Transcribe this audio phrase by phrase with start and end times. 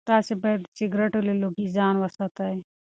[0.09, 2.57] تاسي باید د سګرټو له لوګي ځان وساتئ.